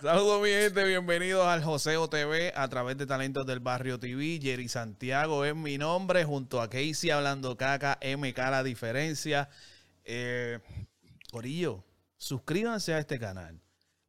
[0.00, 4.38] Saludos mi gente, bienvenidos al Joseo TV a través de Talentos del Barrio TV.
[4.40, 9.48] Jerry Santiago es mi nombre, junto a Casey hablando caca, MK la diferencia.
[10.04, 10.60] Eh,
[11.32, 11.84] Corillo,
[12.16, 13.60] suscríbanse a este canal,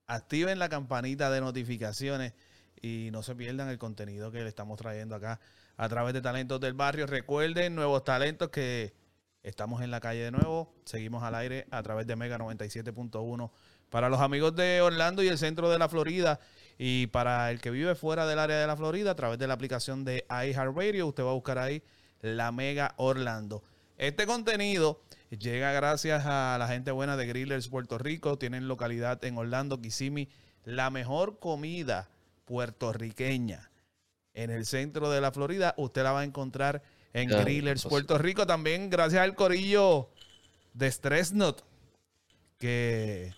[0.05, 2.33] activen la campanita de notificaciones
[2.79, 5.39] y no se pierdan el contenido que le estamos trayendo acá
[5.75, 7.07] a través de Talentos del Barrio.
[7.07, 8.93] Recuerden, nuevos talentos que
[9.41, 13.49] estamos en la calle de nuevo, seguimos al aire a través de Mega 97.1
[13.89, 16.39] para los amigos de Orlando y el centro de la Florida
[16.77, 19.53] y para el que vive fuera del área de la Florida a través de la
[19.53, 21.83] aplicación de iHeartRadio, usted va a buscar ahí
[22.21, 23.63] la Mega Orlando.
[23.97, 28.37] Este contenido llega gracias a la gente buena de Grillers Puerto Rico.
[28.37, 30.29] Tienen localidad en Orlando, Kissimmee.
[30.63, 32.09] La mejor comida
[32.45, 33.69] puertorriqueña
[34.33, 36.81] en el centro de la Florida, usted la va a encontrar
[37.13, 38.47] en Grillers Puerto Rico.
[38.47, 40.09] También gracias al corillo
[40.73, 41.65] de Stressnot,
[42.57, 43.33] que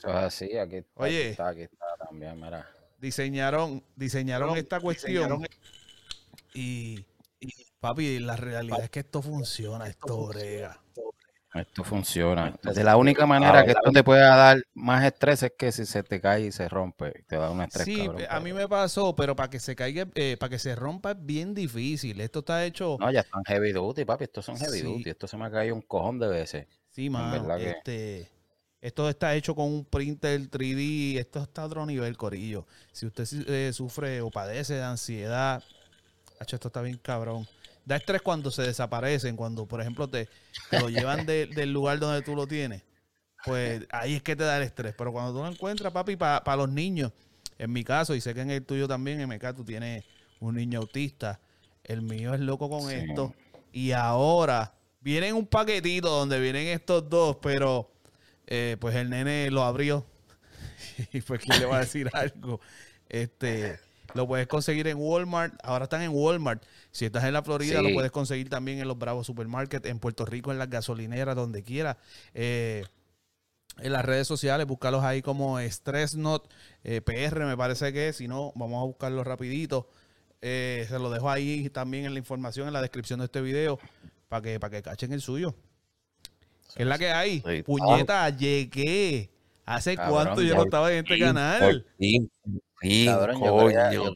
[0.00, 2.68] eso es así, aquí está, Oye, aquí está, aquí está también, mira.
[2.98, 5.42] Diseñaron, diseñaron esta cuestión
[6.54, 7.04] y,
[7.80, 10.80] papi, la realidad es que esto funciona, esto brega.
[11.52, 12.56] Esto funciona.
[12.62, 16.04] De la única manera que esto te pueda dar más estrés es que si se
[16.04, 17.86] te cae y se rompe, te da un estrés.
[17.86, 21.10] Sí, a mí me pasó, pero para que se caiga, eh, para que se rompa
[21.12, 22.20] es bien difícil.
[22.20, 22.96] Esto está hecho.
[23.00, 24.24] No, ya están heavy duty, papi.
[24.24, 24.84] Estos son heavy Sí.
[24.84, 25.10] duty.
[25.10, 26.66] Esto se me ha caído un cojón de veces.
[26.90, 27.56] Sí, mano.
[27.56, 28.28] que- Este,
[28.80, 31.18] esto está hecho con un printer 3D.
[31.18, 32.66] Esto está a otro nivel, Corillo.
[32.92, 35.62] Si usted eh, sufre o padece de ansiedad,
[36.40, 37.46] esto está bien cabrón.
[37.84, 40.28] Da estrés cuando se desaparecen, cuando, por ejemplo, te,
[40.70, 42.82] te lo llevan de- del lugar donde tú lo tienes.
[43.44, 44.94] Pues ahí es que te da el estrés.
[44.96, 47.12] Pero cuando tú lo encuentras, papi, para los niños,
[47.58, 50.04] en mi caso, y sé que en el tuyo también, MK, tú tienes
[50.40, 51.40] un niño autista.
[51.84, 52.96] El mío es loco con Sí.
[52.96, 53.34] esto.
[53.72, 57.90] Y ahora vienen un paquetito donde vienen estos dos, pero
[58.50, 60.04] eh, pues el nene lo abrió.
[61.12, 62.60] y pues, ¿quién le va a decir algo?
[63.08, 63.78] Este,
[64.14, 65.54] lo puedes conseguir en Walmart.
[65.62, 66.62] Ahora están en Walmart.
[66.90, 67.88] Si estás en la Florida, Sí.
[67.88, 71.62] lo puedes conseguir también en los Bravos Supermarket, en Puerto Rico, en las gasolineras, donde
[71.62, 71.96] quiera.
[72.34, 72.84] Eh,
[73.78, 76.52] en las redes sociales, búscalos ahí como StressNot
[76.84, 78.16] eh, PR, me parece que es.
[78.16, 79.88] Si no, vamos a buscarlo rapidito.
[80.42, 83.78] Eh, se lo dejo ahí también en la información, en la descripción de este video,
[84.28, 85.54] para que, para que cachen el suyo.
[86.74, 87.42] ¿Qué es la que hay?
[87.46, 87.62] Sí.
[87.62, 89.30] Puñeta, llegué.
[89.64, 91.86] ¿Hace Cabrón, cuánto yo no estaba en este canal?
[91.98, 92.30] Fin,
[92.80, 94.04] fin, Cabrón, yo creía, coño.
[94.04, 94.14] yo,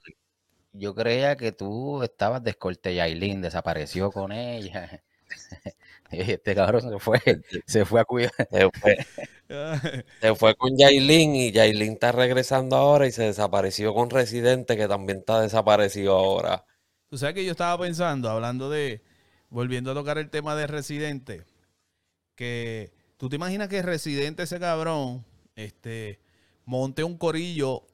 [0.72, 5.02] yo creía que tú estabas descorte Yailin, desapareció con ella.
[6.10, 7.20] Este cabrón se fue,
[7.66, 8.32] se fue a cuidar.
[8.50, 9.06] Se fue,
[10.20, 14.86] se fue con Yailin y Yailin está regresando ahora y se desapareció con Residente que
[14.86, 16.64] también está desaparecido ahora.
[17.08, 19.02] Tú sabes que yo estaba pensando, hablando de,
[19.50, 21.44] volviendo a tocar el tema de Residente,
[22.34, 25.24] que tú te imaginas que Residente, ese cabrón,
[25.56, 26.20] este,
[26.64, 27.86] monte un corillo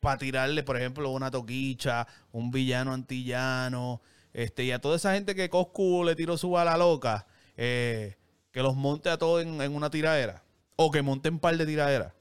[0.00, 4.00] para tirarle, por ejemplo, una toquicha, un villano antillano,
[4.32, 7.26] este, y a toda esa gente que Coscu le tiró su bala loca,
[7.56, 8.16] eh,
[8.50, 10.44] que los monte a todos en, en una tiradera,
[10.76, 12.12] o que monten un par de tiraderas.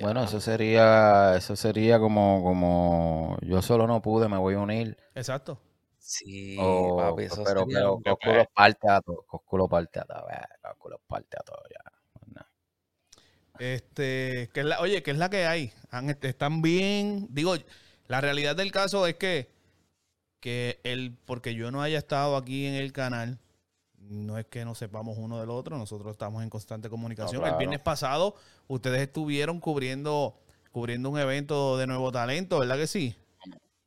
[0.00, 4.96] Bueno, eso sería, eso sería como, como yo solo no pude, me voy a unir.
[5.14, 5.58] Exacto.
[6.08, 9.68] Sí, O- papi, eso pero, sería pero un- Coscu los parte a todos, Coscu los
[9.68, 11.92] parte a todos, eh, Coscu los parte a todos ya.
[13.52, 13.82] Pues.
[13.82, 15.72] Este, que es la, oye, ¿qué es la que hay?
[16.22, 17.26] Están bien.
[17.30, 17.56] Digo,
[18.06, 19.50] la realidad del caso es que,
[20.40, 23.40] que el, porque yo no haya estado aquí en el canal,
[23.98, 27.40] no es que no sepamos uno del otro, nosotros estamos en constante comunicación.
[27.40, 27.54] claro.
[27.56, 28.36] El viernes pasado,
[28.68, 30.38] ustedes estuvieron cubriendo,
[30.70, 33.16] cubriendo un evento de nuevo talento, ¿verdad que sí?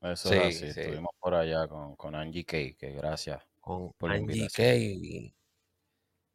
[0.01, 0.81] Eso Sí, es así, sí.
[0.81, 3.41] estuvimos por allá con, con Angie K, que gracias.
[3.61, 4.47] con por Angie.
[4.49, 5.33] K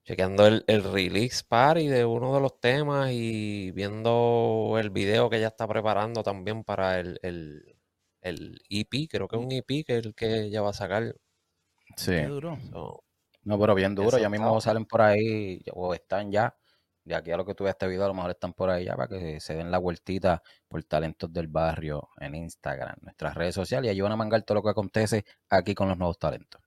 [0.04, 5.36] chequeando el, el release party de uno de los temas y viendo el video que
[5.38, 7.76] ella está preparando también para el, el,
[8.20, 11.14] el EP, creo que es un EP que es el que ella va a sacar.
[11.96, 12.12] Sí.
[12.12, 12.58] Qué duro.
[12.70, 13.04] So,
[13.44, 16.54] No, pero bien duro, ya mismo salen por ahí, o están ya,
[17.04, 18.96] de aquí a lo que tuve este video, a lo mejor están por ahí ya
[18.96, 23.88] para que se den la vueltita por Talentos del Barrio en Instagram, nuestras redes sociales,
[23.88, 26.60] y allí van a mangar todo lo que acontece aquí con los nuevos talentos.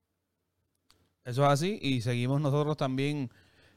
[1.25, 1.77] Eso es así.
[1.81, 3.29] Y seguimos nosotros también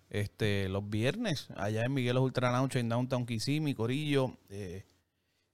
[0.09, 4.39] este, los viernes, allá en Miguelos Ultra Lounge en Downtown Kissimmee, Corillo.
[4.49, 4.85] Eh,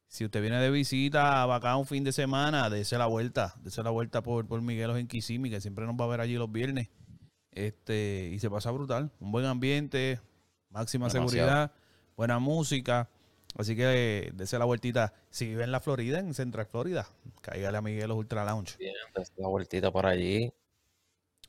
[0.09, 3.83] si usted viene de visita a acá un fin de semana, dése la vuelta, dése
[3.83, 6.53] la vuelta por, por Miguelos en Kissimmee, que siempre nos va a ver allí los
[6.53, 6.89] viernes.
[7.51, 9.11] Este, y se pasa brutal.
[9.19, 10.21] Un buen ambiente,
[10.77, 11.29] máxima Demasiado.
[11.31, 11.73] seguridad,
[12.17, 13.09] buena música.
[13.59, 15.15] Así que dése la vueltita.
[15.31, 17.09] Si vive en la Florida, en Central Florida,
[17.41, 18.77] cáigale a Miguelos Ultra Lounge.
[18.79, 20.53] bien, pues, una vueltita por allí.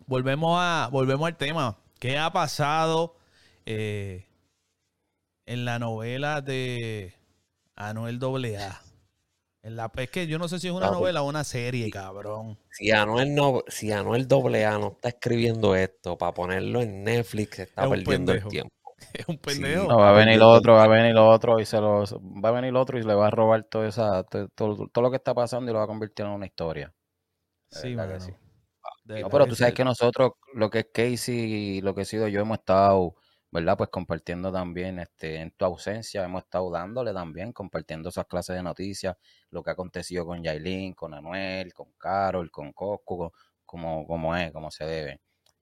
[0.05, 1.77] volvemos a volvemos al tema.
[1.99, 3.15] ¿Qué ha pasado
[3.65, 4.25] eh,
[5.45, 7.13] en la novela de
[7.75, 8.81] Anuel AA.
[9.63, 10.99] En la, es que yo no sé si es una Papi.
[10.99, 12.57] novela o una serie, cabrón.
[12.71, 17.63] Si Anuel, no, si Anuel AA no está escribiendo esto para ponerlo en Netflix, se
[17.63, 18.73] está Es perdiendo el tiempo.
[19.13, 19.87] Es un pendejo.
[19.87, 22.03] No, va a venir otro, va a venir otro y se lo
[22.43, 25.09] va a venir otro y le va a robar todo esa todo, todo- todo lo
[25.11, 26.93] que está pasando y lo va a convertir en una historia.
[27.69, 28.19] Sí, mano.
[28.19, 28.33] sí.
[29.21, 32.27] No, pero tú sabes que nosotros, lo que es Casey y lo que he sido
[32.27, 33.15] yo, hemos estado,
[33.51, 33.77] ¿verdad?
[33.77, 38.63] Pues compartiendo también, este, en tu ausencia, hemos estado dándole también, compartiendo esas clases de
[38.63, 39.17] noticias,
[39.51, 43.33] lo que ha acontecido con Yailin, con Anuel, con Carol, con Cosco,
[43.65, 45.21] como, como es, como se debe.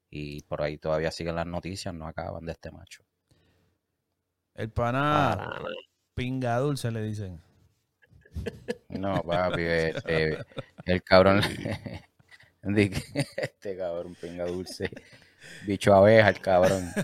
[0.09, 3.03] Y por ahí todavía siguen las noticias, no acaban de este macho.
[4.55, 5.61] El pana Para
[6.13, 7.41] pinga dulce le dicen.
[8.89, 10.37] No, papi, este,
[10.85, 11.41] el cabrón,
[12.63, 14.89] este cabrón, pinga dulce,
[15.67, 16.89] bicho abeja, el cabrón.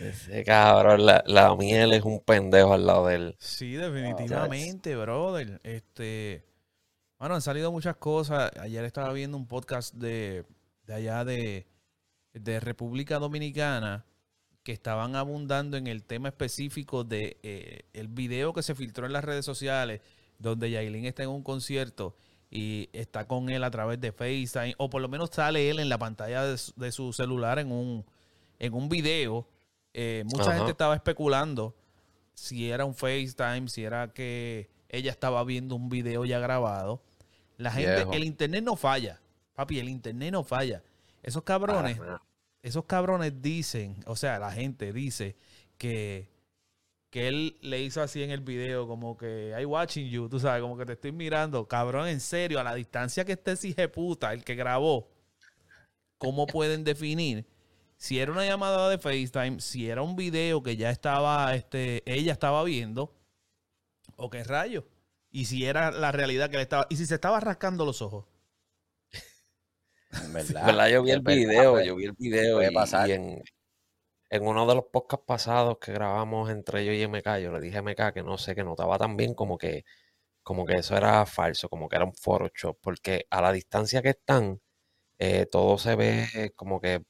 [0.00, 3.36] Ese cabrón, la, la miel es un pendejo al lado de él.
[3.38, 5.60] Sí, definitivamente, brother.
[5.62, 6.44] Este,
[7.18, 8.50] bueno, han salido muchas cosas.
[8.58, 10.44] Ayer estaba viendo un podcast de,
[10.86, 11.71] de allá de,
[12.34, 14.04] de República Dominicana
[14.62, 19.12] que estaban abundando en el tema específico de eh, el video que se filtró en
[19.12, 20.00] las redes sociales
[20.38, 22.16] donde Yailin está en un concierto
[22.50, 25.88] y está con él a través de FaceTime o por lo menos sale él en
[25.88, 28.04] la pantalla de su, de su celular en un,
[28.58, 29.48] en un video.
[29.94, 30.56] Eh, mucha Ajá.
[30.56, 31.74] gente estaba especulando
[32.34, 37.02] si era un FaceTime, si era que ella estaba viendo un video ya grabado.
[37.56, 39.20] La gente, el internet no falla,
[39.54, 40.82] papi, el internet no falla.
[41.22, 42.22] Esos cabrones, Para nada.
[42.62, 45.36] esos cabrones dicen, o sea, la gente dice
[45.78, 46.30] que,
[47.10, 50.62] que él le hizo así en el video, como que I watching you, tú sabes,
[50.62, 54.32] como que te estoy mirando, cabrón, en serio, a la distancia que esté ese puta,
[54.32, 55.10] el que grabó,
[56.18, 57.46] ¿cómo pueden definir
[57.96, 62.32] si era una llamada de FaceTime, si era un video que ya estaba, este, ella
[62.32, 63.14] estaba viendo,
[64.16, 64.86] o qué rayo?
[65.30, 68.26] Y si era la realidad que le estaba, y si se estaba rascando los ojos.
[70.12, 70.88] En verdad, ¿Verdad?
[70.88, 71.86] Yo vi el verdad, video, pues.
[71.86, 73.08] yo vi el video y, pasar.
[73.08, 73.42] y en,
[74.30, 77.78] en uno de los podcasts pasados que grabamos entre yo y MK, yo le dije
[77.78, 79.84] a MK que no sé, que notaba también como que,
[80.42, 84.10] como que eso era falso, como que era un Photoshop, porque a la distancia que
[84.10, 84.60] están,
[85.18, 87.04] eh, todo se ve como que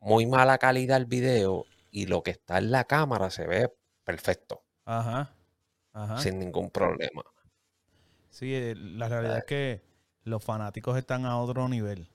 [0.00, 3.72] muy mala calidad el video y lo que está en la cámara se ve
[4.04, 5.34] perfecto, Ajá.
[5.92, 6.18] Ajá.
[6.18, 7.22] sin ningún problema.
[8.30, 9.82] Sí, eh, la realidad es que
[10.24, 12.08] los fanáticos están a otro nivel.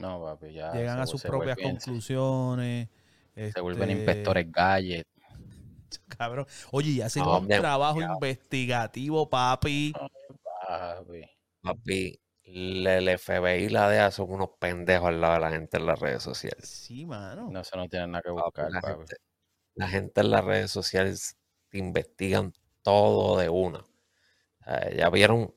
[0.00, 2.88] No, papi, ya Llegan se- a sus se propias vuelven- conclusiones.
[3.34, 5.06] Se vuelven este, inspectores gadget.
[6.18, 6.46] Cabrón.
[6.72, 9.92] Oye, y hacen No, un trabajo investigativo, papi.
[11.62, 12.18] Papi.
[12.44, 15.98] El FBI y la DEA son unos pendejos al lado de la gente en las
[16.00, 16.68] redes sociales.
[16.68, 17.48] Sí, mano.
[17.50, 18.94] No, eso no tiene nada que Papi, buscar, la, papi.
[18.98, 19.16] gente,
[19.74, 21.36] la gente en las redes sociales
[21.68, 22.52] te investigan
[22.82, 23.84] todo de una.
[24.96, 25.54] Ya vieron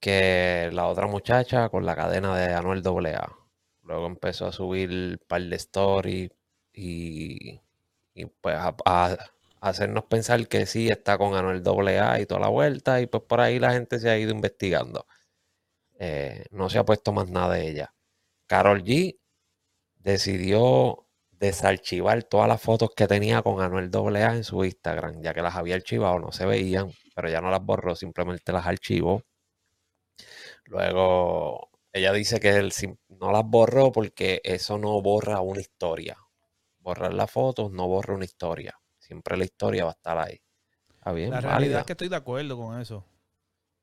[0.00, 3.36] que la otra muchacha con la cadena de Anuel AA.
[3.90, 6.30] Luego empezó a subir un par de stories
[6.72, 7.60] y,
[8.40, 9.16] pues a,
[9.60, 13.00] hacernos pensar que sí está con Anuel AA y toda la vuelta.
[13.00, 15.06] Y pues por ahí la gente se ha ido investigando.
[15.98, 17.94] Eh, no se ha puesto más nada de ella.
[18.46, 19.18] Carol G
[19.98, 25.42] decidió desarchivar todas las fotos que tenía con Anuel AA en su Instagram, ya que
[25.42, 29.24] las había archivado, no se veían, pero ya no las borró, simplemente las archivó.
[30.66, 36.16] Luego, ella dice que sim- no las borró porque eso no borra una historia.
[36.80, 38.78] Borrar las fotos no borra una historia.
[38.98, 40.40] Siempre la historia va a estar ahí.
[40.94, 41.80] Está bien, La realidad válida.
[41.80, 43.04] es que estoy de acuerdo con eso.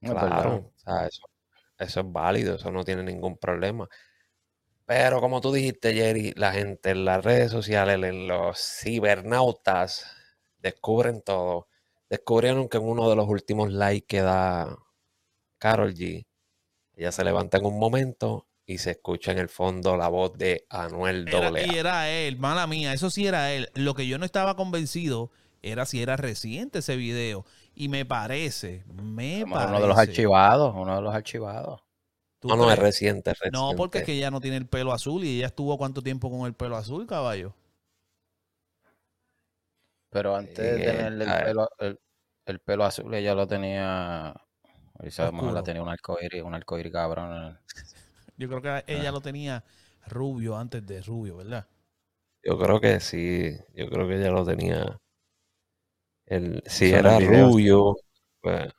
[0.01, 0.27] No, es verdad.
[0.27, 1.23] Claro, o sea, eso,
[1.77, 3.87] eso es válido, eso no tiene ningún problema.
[4.85, 10.05] Pero como tú dijiste, Jerry, la gente en las redes sociales, en los cibernautas,
[10.59, 11.67] descubren todo.
[12.09, 14.77] Descubrieron que en uno de los últimos likes que da
[15.59, 16.25] Carol G,
[16.95, 20.65] ella se levanta en un momento y se escucha en el fondo la voz de
[20.69, 21.65] Anuel Era- AA.
[21.65, 23.69] y era él, mala mía, eso sí era él.
[23.75, 25.31] Lo que yo no estaba convencido
[25.63, 27.45] era si era reciente ese video.
[27.75, 29.71] Y me parece, me Como parece.
[29.71, 31.81] uno de los archivados, uno de los archivados.
[32.39, 33.57] ¿Tú No, no, es reciente, es reciente.
[33.57, 36.29] No, porque es que ella no tiene el pelo azul y ella estuvo cuánto tiempo
[36.29, 37.53] con el pelo azul, caballo.
[40.09, 41.99] Pero antes de Sí, tener el pelo, el,
[42.45, 44.33] el pelo azul, ella lo tenía.
[45.01, 47.59] Esa mujer la tenía un arcoíris, un arcoíris cabrón.
[48.37, 48.83] Yo creo que Ah.
[48.87, 49.63] ella lo tenía
[50.07, 51.67] rubio antes de rubio, ¿verdad?
[52.43, 54.97] Yo creo que sí, yo creo que ella lo tenía.
[56.25, 57.95] El, si era rubio,
[58.41, 58.71] pues,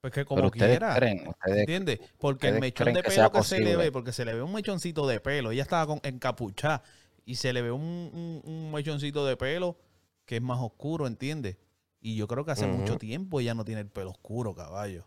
[0.00, 0.96] Pues que como quiera.
[0.96, 2.00] creen, ustedes, ¿Entiendes?
[2.18, 4.52] Porque el mechón de que pelo que se le ve, porque se le ve un
[4.52, 5.52] mechoncito de pelo.
[5.52, 6.82] Ella estaba con, encapuchada
[7.24, 9.76] y se le ve un, un- un mechoncito de pelo
[10.24, 11.56] que es más oscuro, ¿entiendes?
[12.00, 15.04] Y yo creo que hace mucho tiempo ella no tiene el pelo oscuro, caballo.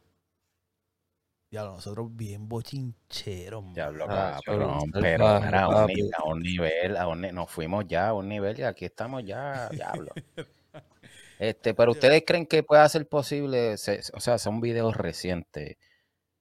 [1.55, 3.73] Ya nosotros bien bochincheros, man.
[3.75, 7.49] Diablo, Ah, cabrón, pero- pero a un, nivel, a un nivel, a un ni- nos
[7.49, 10.11] fuimos ya a un nivel y aquí estamos ya, diablo.
[11.39, 15.77] Este, pero ustedes creen que pueda ser posible, Se- o sea, son videos recientes.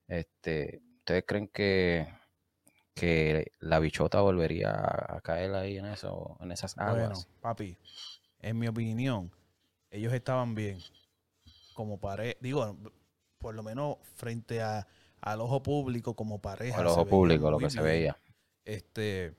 [0.08, 2.08] Este, ¿ustedes creen que,
[2.94, 7.28] que la bichota volvería a, a caer ahí en eso, en esas Bueno, aguas?
[7.40, 7.76] papi,
[8.40, 9.30] en mi opinión,
[9.92, 10.78] ellos estaban bien.
[11.74, 12.76] Como pareja, digo,
[13.38, 14.86] por lo menos frente a,
[15.24, 16.80] al ojo público, como pareja.
[16.80, 18.16] Al ojo público, lo que se veía.
[18.64, 19.34] Este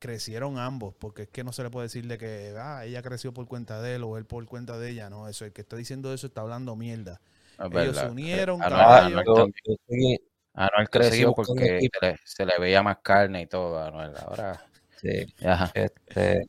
[0.00, 3.32] crecieron ambos, porque es que no se le puede decir de que ah, ella creció
[3.34, 5.10] por cuenta de él o él por cuenta de ella.
[5.10, 7.20] No, eso, el que está diciendo eso está hablando mierda.
[7.52, 8.04] Es Ellos verdad.
[8.04, 9.18] se unieron, Anuel-.
[9.18, 10.20] Anuel
[10.54, 14.12] Anuel creció porque se le, se le veía más carne y todo, a Anuel.
[14.24, 14.60] Ahora,
[14.96, 15.70] sí, ajá.
[15.74, 16.48] este,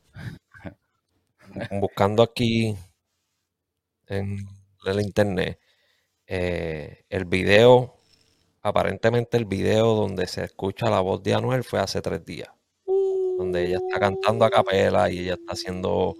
[1.80, 2.76] buscando aquí
[4.06, 4.36] en
[4.84, 5.60] el internet
[6.26, 7.99] eh, el video,
[8.62, 12.48] aparentemente el video donde se escucha la voz de Anuel fue hace tres días,
[13.36, 16.18] donde ella está cantando a capela y ella está haciendo,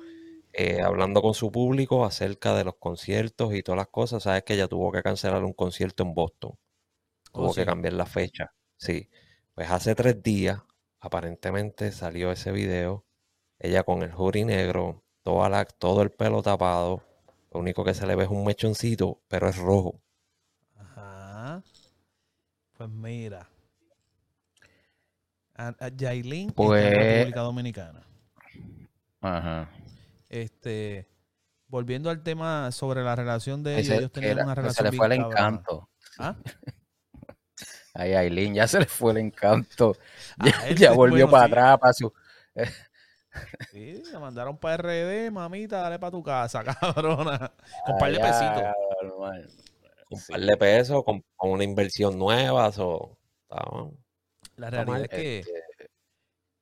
[0.52, 4.24] eh, hablando con su público acerca de los conciertos y todas las cosas.
[4.24, 6.52] Sabes que ella tuvo que cancelar un concierto en Boston,
[7.32, 7.66] tuvo Oh, que sí.
[7.66, 8.54] cambiar la fecha.
[8.78, 9.10] Sí,
[9.54, 10.62] pues hace tres días
[11.00, 13.06] aparentemente salió ese video,
[13.58, 17.02] ella con el hoodie negro, toda la, todo el pelo tapado,
[17.52, 20.02] lo único que se le ve es un mechoncito, pero es rojo.
[22.80, 23.46] Pues mira.
[25.54, 28.02] A, a Yailin está Pues- República Dominicana.
[29.20, 29.68] Ajá.
[30.30, 31.06] Este,
[31.68, 34.96] volviendo al tema sobre la relación de ellos, ellos tenían era- una se relación le
[34.96, 35.90] fue el encanto.
[36.18, 36.34] ¿Ah?
[37.92, 39.94] Ay, Aileen, ya se le fue el encanto.
[40.42, 41.52] Ya, A él, ya volvió bueno, para sí.
[41.52, 42.12] atrás, para su.
[43.72, 47.52] Sí, la mandaron para RD, mamita, dale para tu casa, cabrona.
[47.84, 48.62] Con par de pesitos.
[50.10, 50.32] Con Sí.
[50.32, 53.16] par de pesos, con, con una inversión nueva, so,
[53.48, 53.94] bueno.
[54.56, 55.90] La realidad es que, Este,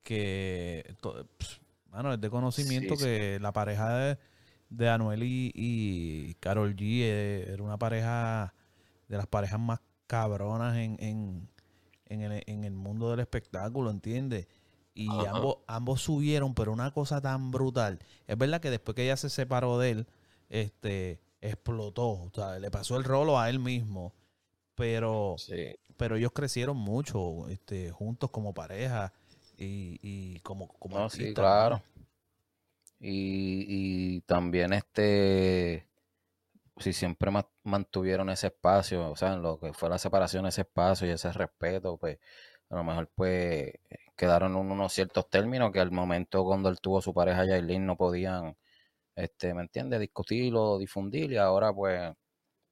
[0.03, 3.05] que to- pss, mano, es de conocimiento Sí, sí.
[3.07, 4.19] que la pareja de,
[4.71, 8.55] de Anuel y, y Carol G eh, era una pareja
[9.09, 11.49] de las parejas más cabronas en, en,
[12.07, 14.47] en el, en el mundo del espectáculo, ¿entiendes?
[14.95, 15.31] Y Ajá.
[15.31, 17.99] ambos, ambos subieron, pero una cosa tan brutal.
[18.27, 20.07] Es verdad que después que ella se separó de él,
[20.49, 24.15] este explotó, o sea, le pasó el rolo a él mismo.
[24.75, 25.75] Pero Sí.
[25.97, 29.13] pero ellos crecieron mucho este, juntos como pareja
[29.59, 31.83] y, y como, como No, sí, claro.
[33.01, 35.87] Y, y también este,
[36.79, 40.63] si siempre ma- mantuvieron ese espacio, o sea, en lo que fue la separación, ese
[40.63, 42.19] espacio y ese respeto, pues
[42.71, 43.73] a lo mejor pues
[44.17, 47.97] quedaron en unos ciertos términos que al momento cuando él tuvo su pareja Yailin no
[47.97, 48.57] podían,
[49.19, 50.01] este, ¿me entiendes?
[50.01, 52.13] Discutirlo, difundir y ahora pues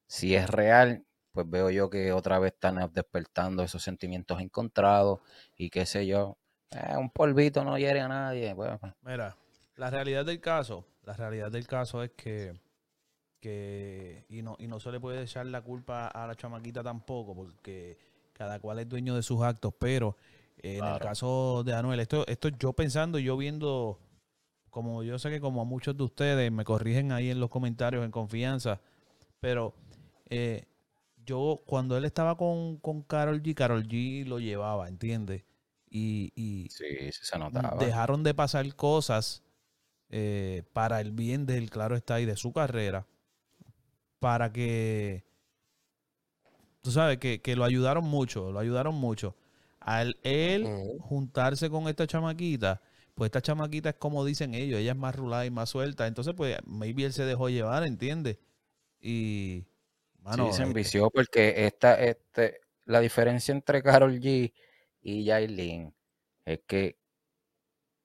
[0.07, 5.21] si es real, pues veo yo que otra vez están despertando esos sentimientos encontrados
[5.57, 6.39] y qué sé yo.
[6.71, 8.55] Eh, un polvito no hiere a nadie.
[8.55, 8.71] pues,
[9.03, 9.37] Mira,
[9.77, 12.55] la realidad del caso, la realidad del caso es que,
[13.41, 17.35] que y no, y no se le puede echar la culpa a la chamaquita tampoco,
[17.35, 17.99] porque
[18.33, 20.17] cada cual es dueño de sus actos, pero
[20.59, 23.99] eh, en el caso de Anuel, esto, esto yo pensando, yo viendo,
[24.77, 28.05] como yo sé que como a muchos de ustedes me corrigen ahí en los comentarios
[28.05, 28.81] en confianza,
[29.41, 29.75] pero
[30.31, 30.67] eh,
[31.27, 35.45] yo cuando él estaba con, con Carol G, Carol G lo llevaba, ¿entiendes?
[35.91, 37.85] Y, y Sí, sí se notaba.
[37.85, 39.43] dejaron de pasar cosas
[40.11, 43.07] eh, para el bien del claro está y de su carrera
[44.21, 45.25] para que
[46.83, 49.35] tú sabes que, que lo ayudaron mucho lo ayudaron mucho
[49.81, 52.81] al él juntarse con esta chamaquita
[53.17, 56.35] pues esta chamaquita es como dicen ellos ella es más rulada y más suelta entonces
[56.37, 58.39] pues maybe él se dejó llevar ¿entiendes?
[59.01, 59.65] y
[60.21, 64.53] mano, sí, se eh, envició porque esta, este, la diferencia entre Carol G
[65.01, 65.95] y Yailin
[66.45, 66.99] es que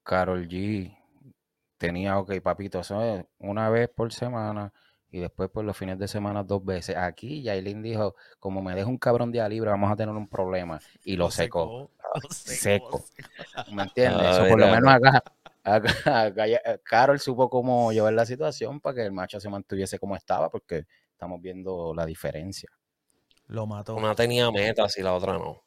[0.03, 0.97] Carol G
[1.77, 4.73] tenía, ok, papito, eso es una vez por semana
[5.11, 6.95] y después por los fines de semana dos veces.
[6.95, 10.27] Aquí Yailin dijo, como me deja un cabrón de a libre, vamos a tener un
[10.27, 10.79] problema.
[11.03, 11.89] Y lo, secó.
[12.13, 13.03] lo Seco.
[13.71, 14.27] ¿Me entiendes?
[14.27, 15.23] Ah, Eso por lo menos acá,
[15.63, 19.99] acá- acá ya- Carol supo cómo llevar la situación para que el macho se mantuviese
[19.99, 22.69] como estaba, porque estamos viendo la diferencia.
[23.47, 25.61] lo mató Una tenía metas y la otra no.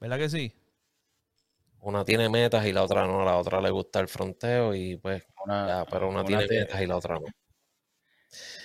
[0.00, 0.52] ¿verdad que sí?
[1.82, 3.24] Una tiene metas y la otra no.
[3.24, 6.58] La otra le gusta el fronteo y pues Una, ya, pero una, una tiene te-
[6.60, 7.22] metas y la otra no.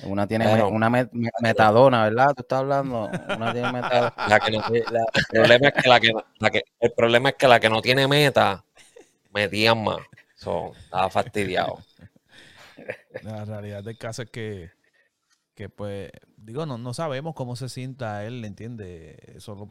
[0.04, 2.34] Una tiene una me- me- metadona, ¿verdad?
[2.36, 3.06] Tú estás hablando.
[3.36, 4.14] Una tiene metadona.
[4.30, 7.36] La que no- la- el, problema es que la que, la que- el problema es
[7.36, 8.64] que la que no tiene meta,
[9.32, 9.98] metían más.
[10.36, 11.80] So, estaba fastidiado.
[13.24, 14.72] La realidad del caso es que,
[15.56, 19.18] que pues, digo, no, no sabemos cómo se sienta él, ¿entiendes?
[19.36, 19.70] Eso lo-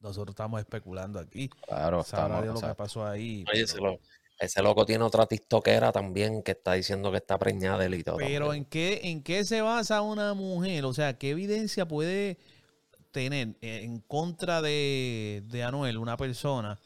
[0.00, 1.48] nosotros estamos especulando aquí.
[1.48, 3.44] Claro, Sabrá estamos, Dios lo que pasó ahí.
[3.50, 4.00] Oye, pero- ese, lo-
[4.38, 8.02] ese loco tiene otra tiktokera también que está diciendo que está preñada de él y
[8.02, 8.16] todo.
[8.16, 8.64] Pero también.
[8.64, 10.84] ¿en qué, ¿en qué se basa una mujer?
[10.84, 12.38] O sea, ¿qué evidencia puede
[13.12, 16.78] tener en contra de, de Anuel una persona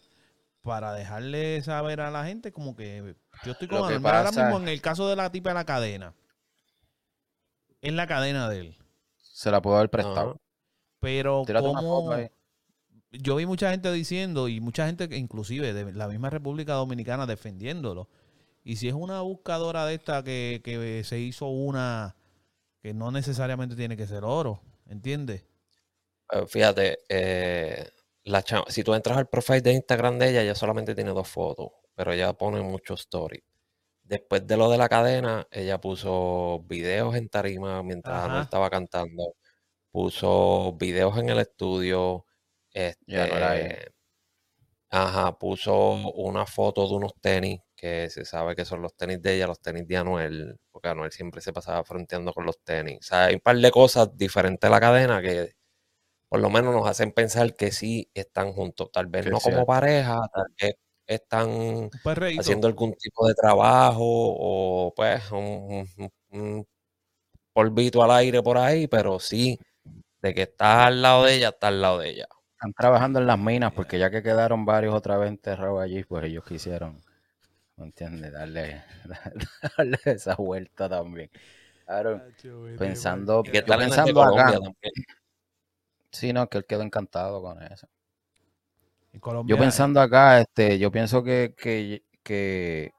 [0.62, 3.14] para dejarle saber a la gente como que
[3.44, 4.14] yo estoy con Lo que Anuel?
[4.14, 6.14] Ahora mismo en el caso de la tipa de la cadena.
[7.80, 8.76] Es la cadena de él.
[9.16, 10.40] Se la puedo haber prestado.
[11.00, 12.30] Pero Tírate una como foto ahí.
[13.12, 17.26] Yo vi mucha gente diciendo y mucha gente que inclusive de la misma República Dominicana
[17.26, 18.08] defendiéndolo.
[18.64, 22.16] Y si es una buscadora de esta que, que se hizo una
[22.82, 25.44] que no necesariamente tiene que ser oro, ¿entiendes?
[26.32, 27.88] Eh, Fíjate, eh,
[28.24, 31.70] la si tú entras al profile de Instagram de ella, ella solamente tiene dos fotos,
[31.94, 33.42] pero ella pone muchos stories.
[34.02, 38.42] Después de lo de la cadena, ella puso videos en tarima mientras Ajá.
[38.42, 39.34] estaba cantando,
[39.90, 42.24] puso videos en el estudio,
[42.72, 43.88] Este,
[44.90, 45.74] ajá, puso
[46.14, 49.60] una foto de unos tenis que se sabe que son los tenis de ella, los
[49.60, 52.98] tenis de Anuel, porque Anuel siempre se pasaba fronteando con los tenis.
[53.00, 55.52] O sea, hay un par de cosas diferentes a la cadena que
[56.28, 58.90] por lo menos nos hacen pensar que sí están juntos.
[58.92, 60.74] Tal vez Que no como pareja, tal vez
[61.06, 61.90] están
[62.40, 66.66] haciendo algún tipo de trabajo o pues un, un- un
[67.52, 69.58] polvito al aire por ahí, pero sí,
[70.22, 72.28] de que está al lado de ella, está al lado de ella.
[72.58, 76.24] Están trabajando en las minas porque ya que quedaron varios otra vez enterrados allí, pues
[76.24, 77.00] ellos quisieron,
[77.76, 78.32] ¿me entiendes?
[78.32, 78.82] Darle,
[79.78, 81.30] darle esa vuelta también.
[81.86, 82.20] Claro,
[82.76, 84.58] pensando, Y que de pensando acá,
[86.10, 87.86] sí, no, que él quedó encantado con eso.
[89.20, 92.90] Colombia, Yo pensando acá, este, yo pienso que, que, que,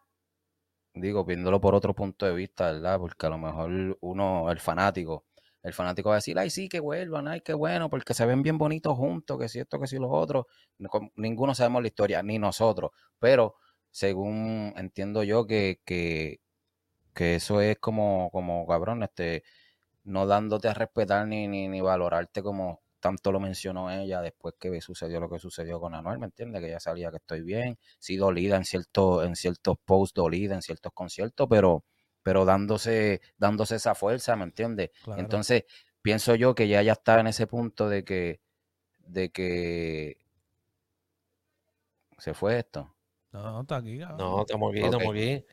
[0.94, 2.98] digo, viéndolo por otro punto de vista, ¿verdad?
[2.98, 5.25] Porque a lo mejor uno, el fanático,
[5.63, 8.43] el fanático va a decir, ay, sí, que vuelvan, ay, qué bueno, porque se ven
[8.43, 10.45] bien bonitos juntos, que si esto, que si los otros.
[11.15, 12.91] Ninguno sabemos la historia, ni nosotros.
[13.19, 13.55] Pero
[13.91, 16.39] según entiendo yo que, que,
[17.13, 19.43] que eso es como, como cabrón, este,
[20.03, 24.81] no dándote a respetar ni, ni, ni valorarte como tanto lo mencionó ella después que
[24.81, 26.61] sucedió lo que sucedió con Anuel, ¿me entiendes?
[26.61, 30.61] Que ella salía que estoy bien, sí dolida en ciertos, en ciertos posts, dolida en
[30.61, 31.85] ciertos conciertos, pero,
[32.24, 34.92] pero dándose, dándose esa fuerza, ¿me entiendes?
[35.03, 35.22] claro.
[35.22, 35.66] Entonces,
[36.01, 38.40] pienso yo que ya ya está en ese punto de que,
[39.00, 40.18] de que
[42.18, 42.94] se fue esto.
[43.32, 44.00] no, no, está aquí.
[44.00, 44.18] cabrón.
[44.18, 45.46] No, estamos aquí, estamos aquí.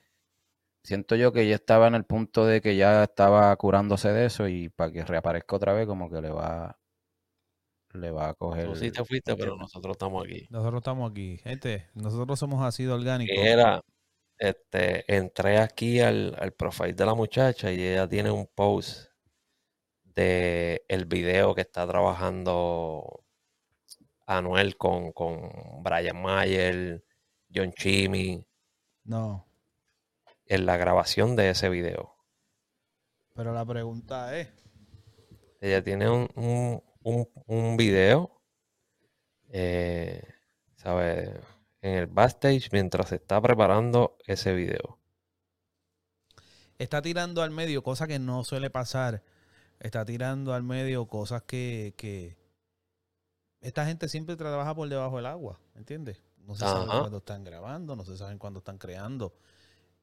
[0.83, 4.46] Siento yo que ya estaba en el punto de que ya estaba curándose de eso
[4.46, 6.79] y para que reaparezca otra vez como que le va
[7.92, 10.46] le va a coger Tú sí te fuiste, pero nosotros estamos aquí.
[10.50, 11.38] Nosotros estamos aquí.
[11.38, 13.37] Gente, nosotros somos así de orgánicos.
[13.37, 13.83] Era,
[14.38, 19.11] este, entré aquí al, al profile de la muchacha y ella tiene un post
[20.05, 23.25] de el video que está trabajando
[24.27, 25.51] Anuel con, con
[25.83, 27.05] Brian Mayer,
[27.55, 28.44] John Chimmy,
[29.05, 29.46] No,
[30.46, 32.14] en la grabación de ese video.
[33.35, 34.49] pero la pregunta es,
[35.61, 38.40] Ella tiene un, un, un, un video,
[39.51, 40.22] eh,
[40.77, 41.40] ¿sabe?
[41.82, 44.98] En el backstage mientras se está preparando ese video.
[46.78, 49.22] está tirando al medio cosa que no suele pasar.
[49.78, 52.36] Está tirando al medio cosas que, que
[53.60, 56.22] esta gente siempre trabaja por debajo del agua, ¿entiendes?
[56.38, 59.34] No se sabe cuándo están grabando, no se saben cuándo están creando.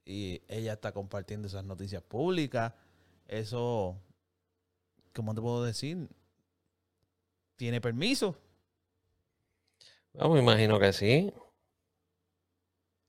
[0.06, 2.74] Y ella está compartiendo esas noticias públicas.
[3.28, 3.98] Eso,
[5.14, 6.10] ¿cómo te puedo decir?
[7.56, 8.38] ¿Tiene permiso?
[10.14, 11.34] Yo me imagino que sí.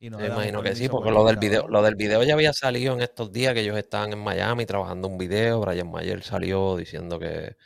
[0.05, 2.35] Y Me imagino que sí, porque por lo el del video, lo del video ya
[2.35, 5.61] había salido en estos días que ellos estaban en Miami trabajando un video.
[5.63, 7.57] Brian Mayer salió diciendo que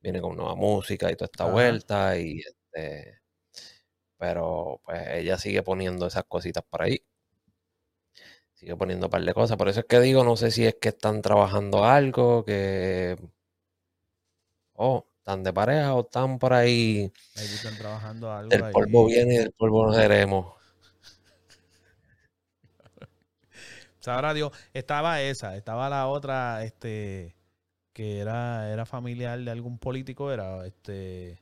[0.00, 1.52] viene con nueva música y toda esta Ajá.
[1.52, 2.16] vuelta.
[2.16, 3.18] Y este,
[4.16, 7.02] pero pues ella sigue poniendo esas cositas por ahí.
[8.54, 9.56] Sigue poniendo un par de cosas.
[9.56, 13.16] Por eso es que digo, no sé si es que están trabajando algo, que
[14.74, 17.12] oh, están de pareja o están por ahí.
[17.34, 18.72] Ahí están trabajando algo Del ahí.
[18.72, 20.59] polvo viene y del polvo nos seremos.
[24.00, 27.36] Sabrá Dios, estaba esa, estaba la otra, este,
[27.92, 31.40] que era, era familiar de algún político, era, este,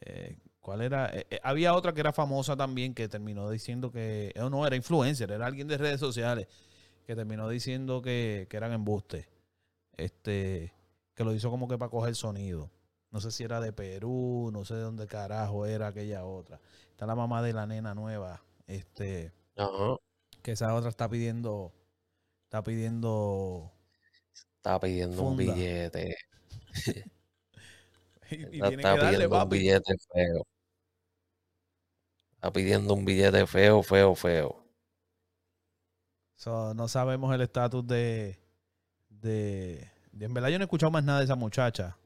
[0.00, 1.06] eh, ¿cuál era?
[1.14, 4.76] Eh, eh, había otra que era famosa también que terminó diciendo que, eh, no, era
[4.76, 6.48] influencer, era alguien de redes sociales,
[7.06, 9.26] que terminó diciendo que, que eran embustes.
[9.96, 10.72] este,
[11.14, 12.70] que lo hizo como que para coger sonido.
[13.10, 16.60] No sé si era de Perú, no sé de dónde carajo era aquella otra.
[16.90, 19.96] Está la mamá de la nena nueva, este, Ajá.
[20.42, 21.72] Que esa otra está pidiendo,
[22.46, 23.72] está pidiendo
[24.56, 26.16] Está pidiendo un billete.
[28.30, 30.42] y, y Está, tiene está que darle, pidiendo un billete feo.
[32.34, 34.50] Está pidiendo un billete feo, feo, feo.
[36.36, 38.38] So, no sabemos el estatus de,
[39.10, 41.96] de, de- En verdad yo no he escuchado más nada de esa muchacha.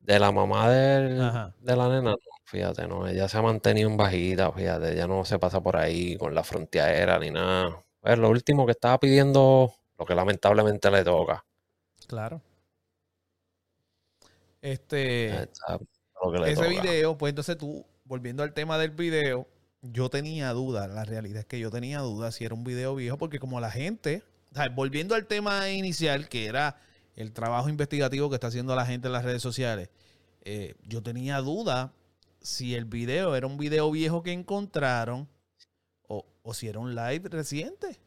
[0.00, 1.18] De la mamá del-
[1.60, 2.16] de la nena, no,
[2.48, 6.16] fíjate, no, ella se ha mantenido en bajita, fíjate, ella no se pasa por ahí
[6.16, 7.84] con la frontera ni nada.
[8.00, 11.44] Pues lo último que estaba pidiendo, lo que lamentablemente le toca.
[12.06, 12.40] Claro.
[14.62, 15.78] Este, Está-
[16.46, 16.68] ese toca.
[16.68, 19.46] video, pues entonces tú, volviendo al tema del video,
[19.82, 20.88] yo tenía dudas.
[20.90, 23.70] La realidad es que yo tenía dudas si era un video viejo, porque como la
[23.70, 26.80] gente, o sea, volviendo al tema inicial, que era
[27.14, 29.90] el trabajo investigativo que está haciendo la gente en las redes sociales,
[30.42, 31.92] eh, yo tenía duda
[32.40, 35.28] si el video era un video viejo que encontraron
[36.02, 38.00] o, o si era un live reciente.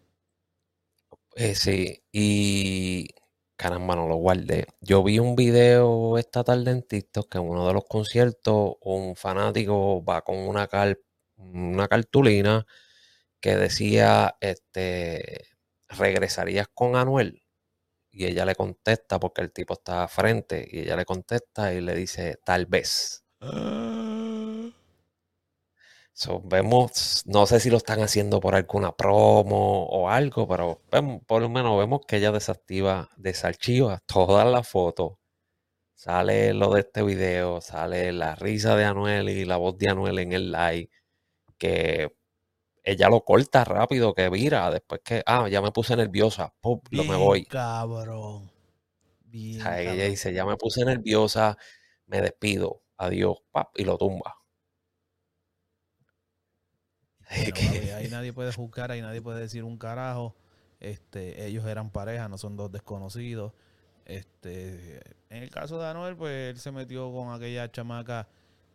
[1.36, 3.08] Eh, sí, y
[3.56, 4.68] caramba, no lo guardé.
[4.82, 9.16] Yo vi un video esta tarde en TikTok que en uno de los conciertos un
[9.16, 10.68] fanático va con una,
[11.38, 12.66] una cartulina
[13.40, 15.48] que decía, este,
[15.90, 17.44] ¿regresarías con Anuel?
[18.12, 21.96] Y ella le contesta porque el tipo está frente y ella le contesta y le
[21.96, 23.26] dice, tal vez.
[26.14, 31.22] So, vemos, no sé si lo están haciendo por alguna promo o algo, pero vemos-
[31.26, 35.14] por lo menos vemos que ella desactiva, desarchiva todas las fotos.
[35.96, 40.20] Sale lo de este video, sale la risa de Anuel y la voz de Anuel
[40.20, 40.90] en el live,
[41.58, 42.14] que
[42.84, 47.06] ella lo corta rápido, que vira, después que, ah, ya me puse nerviosa, pum, lo
[47.06, 47.48] me voy.
[47.48, 48.50] cabrón.
[48.50, 48.50] O
[49.26, 50.10] Bien sea, ella cabrón.
[50.10, 51.58] dice, ya me puse nerviosa,
[52.08, 54.41] me despido, adiós, pap, y lo tumba.
[57.36, 60.36] Bueno, ahí nadie puede juzgar, ahí nadie puede decir un carajo.
[60.80, 63.54] Este, ellos eran pareja, no son dos desconocidos.
[64.06, 68.28] Este, en el caso de Anuel, pues él se metió con aquella chamaca,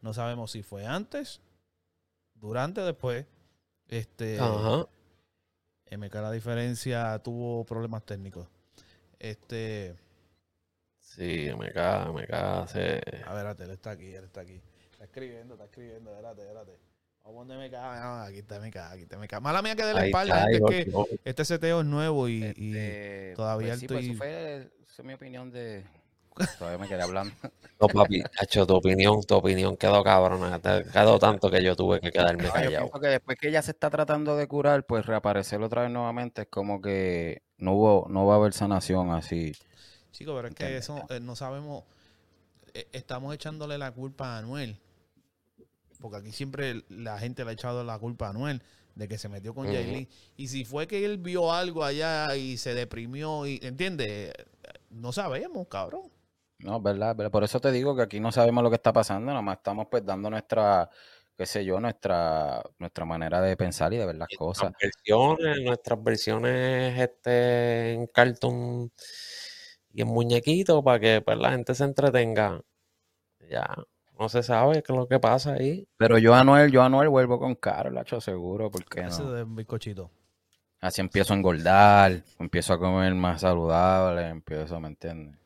[0.03, 1.40] no sabemos si fue antes,
[2.35, 3.27] durante o después.
[3.88, 4.87] Este, Ajá.
[5.90, 8.49] MK la diferencia tuvo problemas técnicos.
[9.19, 9.97] Este,
[11.01, 12.66] Sí, me caga.
[12.69, 14.61] se- a ver, él está aquí, él está aquí.
[14.92, 16.79] Está escribiendo, está escribiendo, espérate, espérate.
[17.26, 19.40] Vamos donde me caga, no, aquí está me caga, aquí está me caga.
[19.40, 21.06] Mala mía que de la Ahí espalda, está, gente, igual es que yo.
[21.24, 24.56] este seteo es nuevo y, y Este, todavía pues sí, pues estoy- fue
[24.88, 25.84] esa es mi opinión de.
[26.58, 27.34] Todavía me quedé hablando.
[27.78, 30.58] No, papi, hecho tu opinión, tu opinión quedó cabrona.
[30.58, 32.78] Te quedó tanto que yo tuve que quedarme No, yo callado.
[32.84, 36.42] pienso que después que ella se está tratando de curar, pues reaparecer otra vez nuevamente
[36.42, 39.52] es como que no hubo, no va a haber sanación así.
[40.10, 41.84] Chico, pero es que eso eh, no sabemos.
[42.72, 44.78] eh, estamos echándole la culpa a Anuel.
[46.00, 48.62] Porque aquí siempre la gente le ha echado la culpa a Anuel
[48.96, 49.74] de que se metió con Ujú.
[49.74, 50.09] Yailin.
[50.37, 54.32] Y si fue que él vio algo allá y se deprimió, y ¿entiendes?
[54.90, 56.11] No sabemos, cabrón.
[56.59, 57.14] No, ¿verdad?
[57.14, 57.30] ¿verdad?
[57.30, 59.88] Por eso te digo que aquí no sabemos lo que está pasando, nada más estamos
[59.90, 60.88] pues dando nuestra,
[61.37, 64.72] qué sé yo, nuestra, nuestra manera de pensar y de ver las cosas.
[64.72, 68.90] Nuestras versiones, nuestras versiones este, en cartoon
[69.92, 72.62] y en muñequito para que pues, la gente se entretenga.
[73.50, 73.76] Ya,
[74.18, 75.87] no se sabe qué es lo que pasa ahí.
[75.96, 79.22] Pero yo a Anuel, yo a Anuel vuelvo con Carol, la hecho seguro, porque Ese
[79.22, 79.33] no.
[79.33, 80.11] de un bizcochito.
[80.81, 85.37] Así empiezo a engordar, empiezo a comer más saludable, empiezo, ¿me entiendes?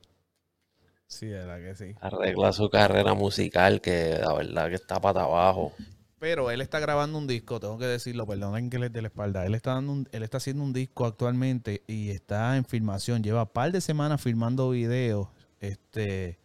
[1.06, 1.94] Sí, de verdad que sí.
[2.00, 5.72] Arregla su carrera musical que la verdad que está para abajo.
[6.18, 9.46] Pero él está grabando un disco, tengo que decirlo, perdonen que les dé la espalda.
[9.46, 13.22] Él está, dando un- él está haciendo un disco actualmente y está en filmación.
[13.22, 15.28] Lleva un par de semanas filmando videos.
[15.60, 16.38] Este,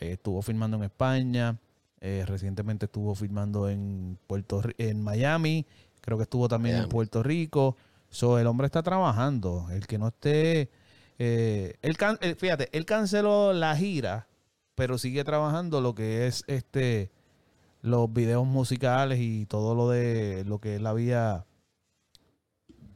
[0.00, 1.58] estuvo filmando en España,
[2.00, 5.66] eh, recientemente estuvo filmando en Puerto en Miami,
[6.00, 6.88] creo que estuvo también en.
[6.88, 7.76] Puerto Rico.
[8.08, 9.68] So, el hombre está trabajando.
[9.70, 10.68] El que no esté,
[11.18, 14.26] eh, él can- eh, fíjate, él canceló la gira,
[14.74, 17.10] pero sigue trabajando lo que es este
[17.82, 21.44] los videos musicales y todo lo de lo que él había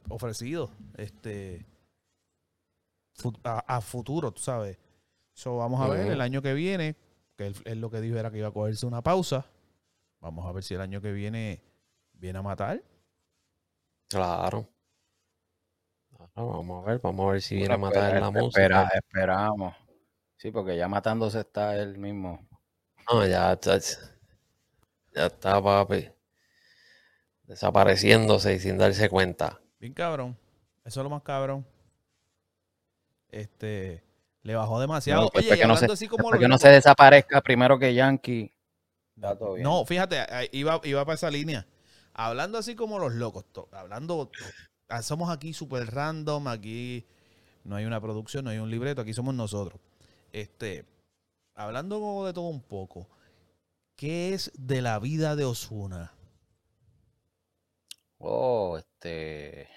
[0.08, 1.64] ofrecido este
[3.44, 4.76] a, a futuro, tú sabes.
[5.34, 6.96] So, vamos a ver el año que viene,
[7.36, 9.44] que él, él lo que dijo era que iba a cogerse una pausa.
[10.20, 11.60] Vamos a ver si el año que viene
[12.14, 12.80] viene a matar.
[14.08, 14.68] Claro.
[16.16, 18.42] Claro, vamos a ver, vamos a ver si viene a matar espera- la espera-
[18.82, 18.90] música.
[18.96, 19.74] esperamos.
[20.36, 22.46] Sí, porque ya matándose está él mismo.
[23.10, 23.78] No, ya está,
[25.14, 26.08] ya está, papi.
[27.42, 29.60] Desapareciéndose y sin darse cuenta.
[29.80, 30.36] Bien cabrón.
[30.84, 31.66] Eso es lo más cabrón.
[33.30, 34.02] Este,
[34.44, 35.22] le bajó demasiado.
[35.22, 37.92] No, Oye, y que no hablando se- así como que no se desaparezca primero que
[37.92, 38.52] Yankee.
[39.16, 39.64] Está todo bien.
[39.64, 40.18] No, fíjate,
[40.52, 41.66] iba, iba para esa línea.
[42.12, 44.30] Hablando así como los locos, to- hablando,
[44.88, 47.04] ah, somos aquí super random, aquí
[47.64, 49.80] no hay una producción, no hay un libreto, aquí somos nosotros.
[50.32, 50.84] Este,
[51.54, 53.08] hablando de todo un poco,
[53.96, 56.12] ¿qué es de la vida de Osuna?
[58.18, 59.68] Oh, este.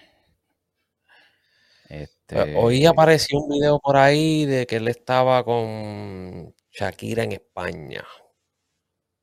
[1.90, 2.56] Eh, Este.
[2.56, 8.04] Hoy apareció un video por ahí de que él estaba con Shakira en España.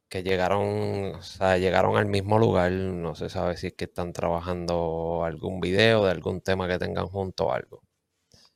[0.09, 2.71] Que llegaron, o sea, llegaron al mismo lugar.
[2.71, 7.07] No se sabe si es que están trabajando algún video de algún tema que tengan
[7.09, 7.83] junto o algo.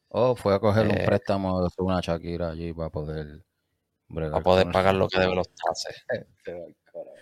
[0.09, 3.43] Oh, fue a coger un Eh, préstamo de una Shakira allí para poder
[4.09, 5.49] bregar Para poder pagar lo que debe los
[6.09, 7.15] al carajo.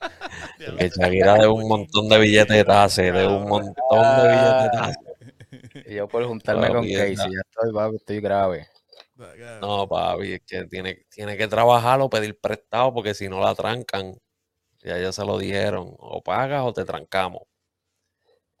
[0.66, 4.70] Porque Shakira debe un montón de billetes de taxes, de un montón de billetes de
[4.70, 5.15] taxes.
[5.86, 8.68] Y yo por juntarme con Casey, ya estoy, papi, estoy grave.
[9.60, 13.54] No, papi, es que tiene, tiene que trabajar o pedir prestado porque si no la
[13.54, 14.18] trancan.
[14.80, 15.94] Ya ellos se lo dijeron.
[15.98, 17.42] O pagas o te trancamos.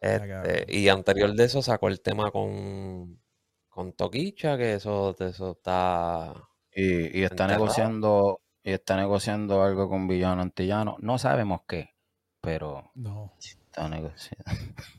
[0.00, 3.20] Este, y anterior de eso sacó el tema con,
[3.68, 6.34] con Toquicha, que eso, eso está.
[6.72, 7.60] Y, y está Enterrado.
[7.64, 10.96] negociando, y está negociando algo con Villano Antillano.
[11.00, 11.94] No sabemos qué,
[12.40, 13.32] pero No.
[13.38, 14.44] está negociando.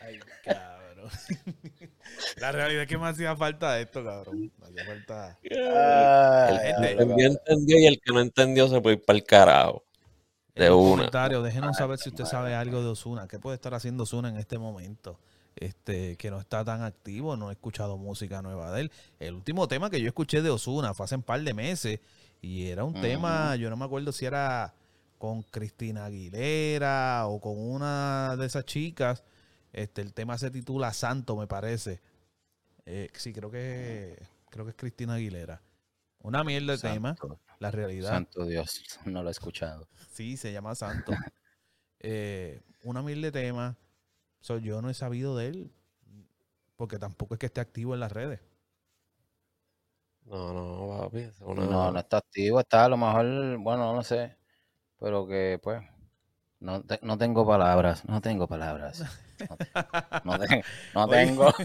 [0.00, 1.03] Ay, cabrón.
[2.40, 4.52] La realidad es que me hacía falta esto, cabrón.
[4.58, 5.38] Me hacía falta.
[5.42, 9.84] El que entendió, entendió y el que no entendió se puede ir para el carajo.
[10.54, 10.90] De En una.
[10.96, 13.26] comentarios, déjenos saber si usted sabe algo de Osuna.
[13.26, 15.18] ¿Qué puede estar haciendo Osuna en este momento?
[15.56, 18.92] Este, que no está tan activo, no he escuchado música nueva de él.
[19.20, 22.00] El último tema que yo escuché de Osuna fue hace un par de meses
[22.40, 24.74] y era un tema, yo no me acuerdo si era
[25.18, 29.24] con Cristina Aguilera o con una de esas chicas.
[29.74, 32.00] Este, el tema se titula Santo, me parece.
[32.86, 34.16] Eh, sí, creo que
[34.48, 35.60] creo que es Cristina Aguilera.
[36.20, 37.16] Una mierda de tema,
[37.58, 38.10] la realidad.
[38.10, 39.88] santo Dios, no lo he escuchado.
[40.12, 41.12] Sí, se llama Santo.
[42.06, 43.76] Eh, una mil de temas.
[44.42, 45.72] So, yo no he sabido de él.
[46.76, 48.40] Porque tampoco es que esté activo en las redes.
[50.26, 51.30] No, no, papi.
[51.40, 54.36] una- No, no está activo, está a lo mejor, bueno, no sé,
[54.98, 55.82] pero que pues,
[56.60, 58.98] no, te- no tengo palabras, no tengo palabras.
[60.24, 61.52] No, te- no tengo.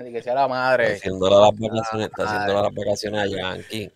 [0.00, 0.94] Ni que sea la Está madre.
[0.96, 3.90] haciéndole las vacaciones, está haciéndole las vacaciones a Yankee.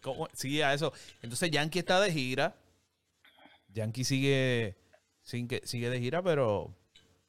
[0.00, 0.28] ¿Cómo?
[0.32, 0.92] Sí, a eso.
[1.22, 2.54] Entonces Yankee está de gira.
[3.74, 4.76] Yankee sigue,
[5.22, 6.72] sigue, sigue de gira, pero...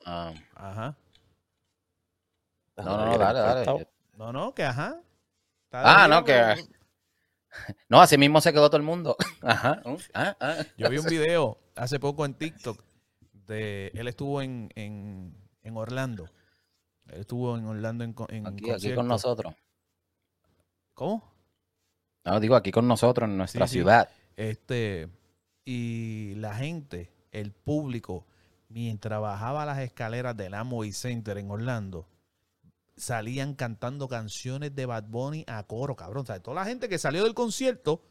[0.05, 0.95] Ah, Ajá.
[2.77, 3.87] no, no, no, dale, dale.
[4.15, 5.01] No, no, que ajá.
[5.71, 6.65] Ah, gira, no, que-
[7.89, 9.17] No, así mismo se quedó todo el mundo.
[9.41, 9.81] Ajá.
[9.83, 10.55] uh, ah, ah.
[10.77, 12.81] Yo vi un video hace poco en TikTok
[13.47, 13.87] de...
[13.93, 16.29] Él estuvo en, en, en Orlando.
[17.07, 19.53] Él estuvo en Orlando en, en Aquí, con nosotros.
[20.93, 21.23] ¿Cómo?
[22.25, 23.79] No, digo aquí con nosotros en nuestra Sí, sí.
[23.79, 24.09] ciudad.
[24.35, 25.09] Este,
[25.63, 28.25] y la gente, el público,
[28.69, 32.07] mientras bajaba las escaleras del Amway Center en Orlando,
[32.97, 36.23] salían cantando canciones de Bad Bunny a coro, cabrón.
[36.23, 38.01] O sea, toda la gente que salió del concierto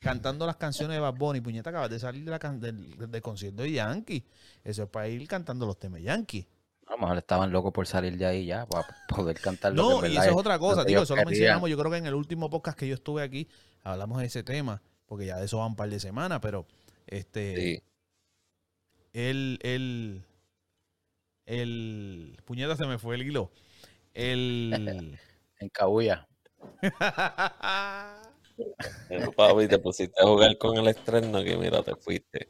[0.00, 3.22] cantando las canciones de Bad Bunny, puñeta, acabas de salir de la can- del, del
[3.22, 4.24] concierto de Yankee.
[4.64, 6.46] Eso es para ir cantando los temas Yankee.
[6.86, 10.00] A lo mejor estaban locos por salir de ahí ya, para poder cantar lo No,
[10.00, 11.90] que en y eso es otra cosa, que digo, ellos eso lo mencionamos, yo creo
[11.92, 13.46] que en el último podcast que yo estuve aquí,
[13.84, 16.66] hablamos de ese tema, porque ya de eso va un par de semanas, pero
[17.06, 17.54] este...
[17.56, 17.82] Sí.
[19.12, 20.24] el, el,
[21.46, 23.52] el, puñeta se me fue el hilo.
[24.14, 25.18] El,
[25.60, 26.26] En Cabuya.
[29.08, 32.48] Pero, papi, te pusiste a jugar con el estreno que mira, te fuiste.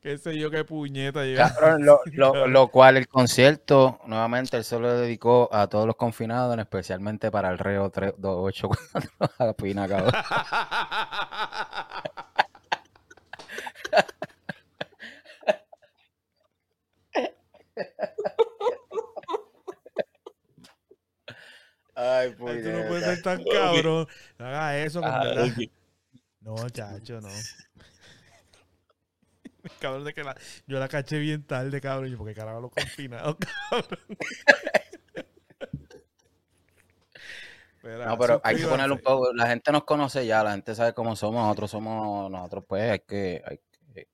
[0.00, 1.20] qué sé yo, qué puñeta.
[1.36, 5.96] Cabrón, lo, lo- lo cual el concierto, nuevamente, él se lo dedicó a todos los
[5.96, 10.12] confinados, especialmente para el reo 3284 a Pina, cabrón.
[22.00, 24.06] Ay, Ay, tú no puedes ser tan cabrón.
[24.38, 25.48] No hagas eso, con Ah, verdad.
[25.56, 25.70] ok.
[26.42, 27.28] No, chacho, no.
[29.80, 32.10] Cabrón, de que la, yo la caché bien tarde, cabrón.
[32.10, 33.36] Yo, porque carajo los confinados,
[33.70, 33.98] cabrón.
[38.06, 39.32] No, pero hay que ponerle un poco.
[39.34, 41.42] La gente nos conoce ya, la gente sabe cómo somos.
[41.42, 43.58] Nosotros somos, nosotros, pues, hay que, hay,
[43.92, 44.08] que-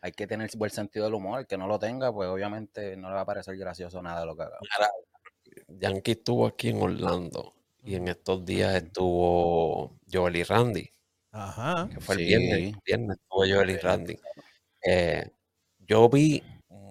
[0.00, 1.40] hay que tener buen sentido del humor.
[1.40, 4.26] El que no lo tenga, pues, obviamente, no le va a parecer gracioso nada de
[4.26, 4.58] lo que haga.
[5.68, 10.90] Yankee estuvo aquí en Orlando y en estos días estuvo Joel y Randy,
[11.32, 11.88] Ajá.
[11.92, 12.52] que fue el viernes.
[12.52, 14.18] El viernes estuvo Joel y Randy.
[14.82, 15.30] Eh,
[15.78, 16.42] yo vi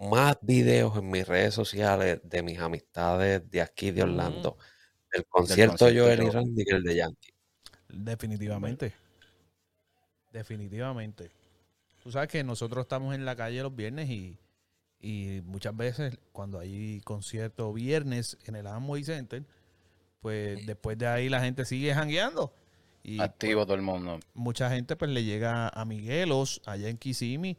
[0.10, 4.58] más videos en mis redes sociales de mis amistades de aquí de Orlando.
[5.12, 7.34] El concierto de Joel y Randy que el de Yankee.
[7.89, 8.93] Definitivamente.
[10.32, 11.32] Definitivamente.
[12.03, 14.38] Tú sabes que nosotros estamos en la calle los viernes y,
[14.99, 19.43] y muchas veces cuando hay concierto viernes en el Amway Center,
[20.19, 22.53] pues después de ahí la gente sigue jangueando.
[23.03, 24.19] Y Activo pues, todo el mundo.
[24.33, 27.57] mucha gente pues le llega a Miguelos, allá en Kissimmee.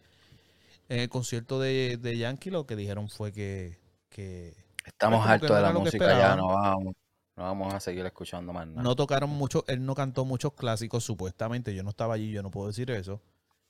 [0.88, 3.78] En el concierto de, de Yankee lo que dijeron fue que...
[4.08, 6.94] que Estamos que hartos de la música ya, no vamos,
[7.36, 8.82] no vamos a seguir escuchando más nada.
[8.82, 11.74] no tocaron mucho, él no cantó muchos clásicos, supuestamente.
[11.74, 13.20] Yo no estaba allí, yo no puedo decir eso.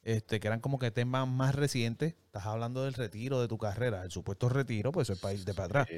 [0.03, 2.15] Este, que eran como que temas más recientes.
[2.27, 5.67] Estás hablando del retiro de tu carrera, el supuesto retiro, pues es para irte para
[5.67, 5.89] atrás.
[5.91, 5.97] Sí.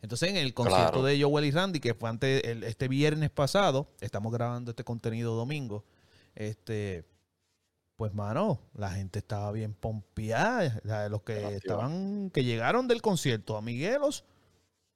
[0.00, 1.04] Entonces, en el concierto Claro.
[1.04, 5.34] de Joel y Randy, que fue antes, el- este viernes pasado, estamos grabando este contenido
[5.36, 5.84] domingo.
[6.34, 7.04] Este,
[7.96, 10.80] pues, mano, la gente estaba bien pompeada.
[10.84, 14.24] O sea, Los que estaban, que llegaron del concierto a Miguelos,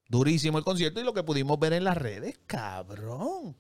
[0.09, 3.55] durísimo el concierto y lo que pudimos ver en las redes, cabrón.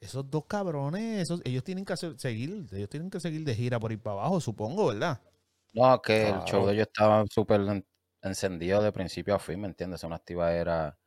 [0.00, 3.78] Esos dos cabrones, esos, ellos tienen que hacer- seguir, ellos tienen que seguir de gira
[3.78, 5.20] por ir para abajo, supongo, ¿verdad?
[5.72, 7.86] No, que el show de ellos estaba súper en-
[8.22, 10.02] encendido de principio a fin, ¿me entiendes?
[10.04, 10.98] Una activa era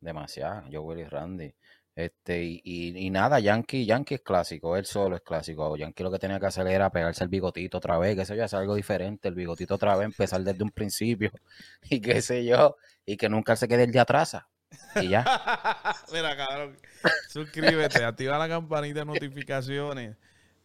[0.00, 1.54] demasiada, yo Willy Randy.
[1.94, 5.76] Este, y, y, y nada, Yankee, Yankee es clásico, él solo es clásico.
[5.76, 8.44] Yankee lo que tenía que hacer era pegarse el bigotito otra vez, que eso ya
[8.46, 11.30] es algo diferente, el bigotito otra vez, empezar desde un principio,
[11.82, 14.36] y qué sé yo, y que nunca se quede el de atrás.
[14.96, 15.24] Y ya.
[16.12, 16.76] Mira, cabrón.
[17.28, 20.16] Suscríbete, activa la campanita de notificaciones.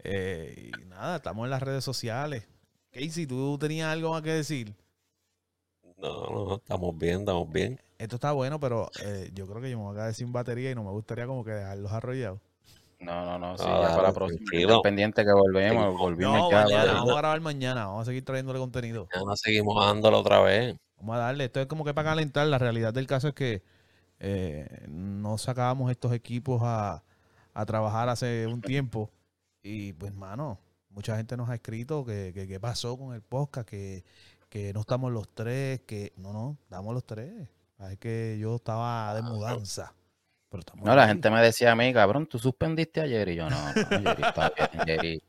[0.03, 2.47] Eh, y nada, estamos en las redes sociales.
[2.91, 4.73] Casey, ¿tú tenías algo más que decir?
[5.97, 7.79] No, no, estamos bien, estamos bien.
[7.97, 10.71] Esto está bueno, pero eh, yo creo que yo me voy a quedar sin batería
[10.71, 12.39] y no me gustaría como que dejarlos arrollados.
[12.99, 14.81] No, no, no, sí, Ah, ya para la próxima.
[14.83, 16.63] pendiente que volvemos, volvimos No, ya.
[16.63, 16.93] mañana, vale.
[16.93, 19.07] vamos a grabar mañana, vamos a seguir trayéndole contenido.
[19.13, 20.75] Ya nos seguimos dándolo otra vez.
[20.97, 22.45] Vamos a darle, esto es como que para calentar.
[22.47, 23.63] La realidad del caso es que
[24.19, 27.03] eh, no sacábamos estos equipos a,
[27.53, 29.11] a trabajar hace un tiempo.
[29.63, 33.67] Y pues, mano, mucha gente nos ha escrito que, que qué pasó con el podcast,
[33.67, 34.03] que,
[34.49, 37.47] que no estamos los tres, que no, no, estamos los tres.
[37.91, 39.93] Es que yo estaba de mudanza.
[40.49, 43.29] Pero estamos No, la gente me decía a mí, cabrón, tú suspendiste ayer.
[43.29, 45.23] Y yo, no, no, Jerry está bien, Jerry.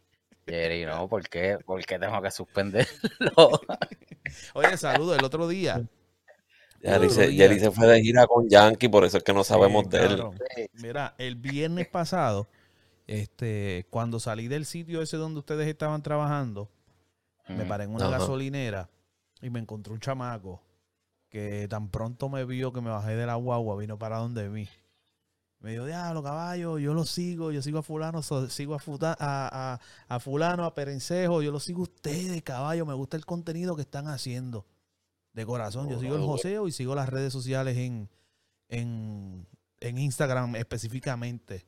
[0.46, 1.58] Jerry, no, ¿por qué?
[1.64, 3.60] ¿Por qué tengo que suspenderlo?
[4.54, 5.82] Oye, saludo, el otro día.
[6.80, 10.22] Se fue de gira con Yankee, por eso es que no sabemos Sí, de él.
[10.74, 12.48] Mira, el viernes pasado,
[13.06, 16.68] este, cuando salí del sitio ese donde ustedes estaban trabajando,
[17.48, 17.68] me Mm.
[17.68, 18.18] paré en una Ajá.
[18.18, 18.88] gasolinera
[19.42, 20.60] y me encontré un chamaco
[21.30, 24.68] que tan pronto me vio que me bajé de la guagua, vino para donde mí.
[25.60, 29.16] Me dijo, diablo, caballo, yo lo sigo, yo sigo a fulano, so- sigo a, futa-
[29.18, 29.80] a, a-
[30.14, 33.82] a fulano, a Perencejo, yo lo sigo a ustedes, caballo, me gusta el contenido que
[33.82, 34.64] están haciendo.
[35.38, 38.10] De corazón, yo sigo el joseo y sigo las redes sociales en,
[38.68, 39.46] en,
[39.78, 41.64] en Instagram específicamente.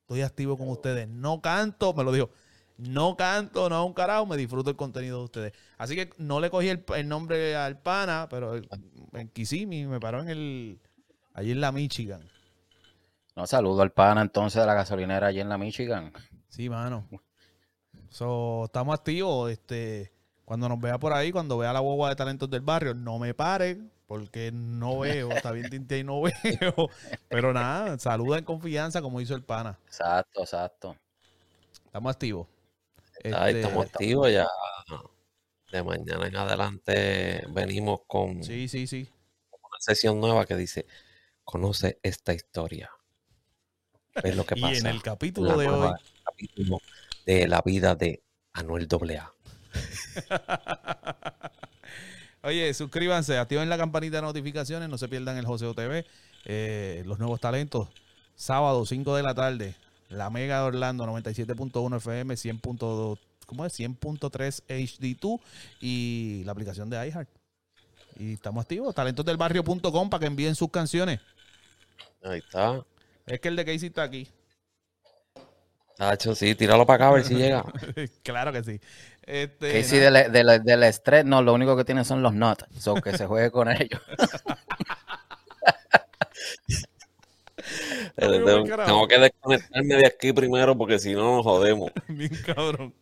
[0.00, 1.06] Estoy activo con ustedes.
[1.06, 2.30] No canto, me lo dijo.
[2.78, 5.52] No canto, no un carajo, me disfruto el contenido de ustedes.
[5.78, 10.20] Así que no le cogí el, el nombre al pana, pero en Kissimmee me paró
[10.20, 10.80] en el.
[11.32, 12.28] Allí en la Michigan.
[13.36, 16.12] No, saludo al pana entonces de la gasolinera allí en la Michigan.
[16.48, 17.06] Sí, mano.
[18.08, 19.52] So, estamos activos.
[19.52, 20.11] Este,
[20.52, 23.32] cuando nos vea por ahí, cuando vea la guagua de talentos del barrio, no me
[23.32, 26.90] pare, porque no veo, está bien tinte y no veo.
[27.30, 29.78] Pero nada, saluda en confianza como hizo el pana.
[29.86, 30.94] Exacto, exacto.
[31.86, 32.48] Estamos activos.
[33.24, 34.46] Ahí Este, estamos activos ya.
[35.70, 39.08] De mañana en adelante venimos con Sí, sí, sí.
[39.52, 40.84] una sesión nueva que dice,
[41.44, 42.90] conoce esta historia.
[44.22, 44.76] Ves lo que Y pasa.
[44.76, 46.78] en el La capítulo de hoy, capítulo
[47.24, 49.32] de la vida de Anuel AA.
[52.42, 56.04] Oye, suscríbanse, activen la campanita de notificaciones, no se pierdan el Joseo TV,
[56.44, 57.88] eh, los nuevos talentos.
[58.34, 59.76] Sábado, 5 de la tarde,
[60.08, 63.78] la Mega de Orlando, 97.1 FM, 100.2, ¿cómo es?
[63.78, 65.40] 100.3 HD2
[65.80, 67.28] y la aplicación de iHeart.
[68.16, 71.20] Y estamos activos, talentosdelbarrio.com para que envíen sus canciones.
[72.24, 72.84] Ahí está.
[73.26, 74.28] Es que el de Casey está aquí.
[76.02, 77.64] Tacho, sí, tíralo para acá a ver si llega.
[78.24, 78.80] claro que sí.
[79.22, 80.24] Este, Que sí, nada.
[80.28, 82.64] del, del- del estrés, no, lo único que tiene son los nuts.
[82.76, 84.00] So que se juegue con ellos.
[88.16, 91.92] Tengo, que desconectarme de aquí primero porque si no nos jodemos.
[92.08, 92.94] Bien cabrón.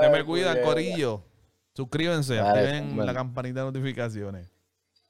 [0.00, 1.22] Se me cuidan, Corillo.
[1.74, 3.04] Suscríbanse, activen bueno.
[3.04, 4.48] la campanita de notificaciones.